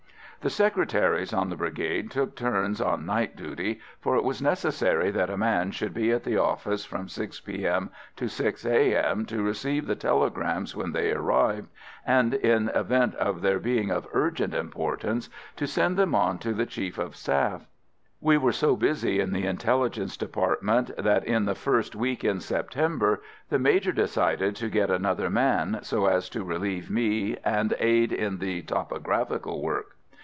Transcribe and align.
The 0.43 0.49
Secretaries 0.49 1.35
on 1.35 1.51
the 1.51 1.55
Brigade 1.55 2.09
took 2.09 2.35
turns 2.35 2.81
on 2.81 3.05
night 3.05 3.35
duty, 3.35 3.79
for 3.99 4.15
it 4.15 4.23
was 4.23 4.41
necessary 4.41 5.11
that 5.11 5.29
a 5.29 5.37
man 5.37 5.69
should 5.69 5.93
be 5.93 6.11
at 6.11 6.23
the 6.23 6.35
office 6.37 6.83
from 6.83 7.09
6 7.09 7.41
P.M. 7.41 7.91
to 8.15 8.27
6 8.27 8.65
A.M. 8.65 9.27
to 9.27 9.43
receive 9.43 9.85
the 9.85 9.95
telegrams 9.95 10.75
when 10.75 10.93
they 10.93 11.11
arrived, 11.11 11.67
and, 12.07 12.33
in 12.33 12.69
event 12.69 13.13
of 13.17 13.43
their 13.43 13.59
being 13.59 13.91
of 13.91 14.07
urgent 14.13 14.55
importance, 14.55 15.29
to 15.57 15.67
send 15.67 15.95
them 15.95 16.15
on 16.15 16.39
to 16.39 16.53
the 16.55 16.65
Chief 16.65 16.97
of 16.97 17.11
the 17.11 17.17
Staff. 17.17 17.67
We 18.19 18.39
were 18.39 18.51
so 18.51 18.75
busy 18.75 19.19
in 19.19 19.33
the 19.33 19.45
Intelligence 19.45 20.17
Department 20.17 20.89
that 20.97 21.23
in 21.23 21.45
the 21.45 21.53
first 21.53 21.95
week 21.95 22.23
in 22.23 22.39
September 22.39 23.21
the 23.49 23.59
Major 23.59 23.91
decided 23.91 24.55
to 24.55 24.69
get 24.69 24.89
another 24.89 25.29
man, 25.29 25.81
so 25.83 26.07
as 26.07 26.29
to 26.29 26.43
relieve 26.43 26.89
me 26.89 27.37
and 27.45 27.75
aid 27.77 28.11
in 28.11 28.39
the 28.39 28.63
topographical 28.63 29.61
work. 29.61 29.97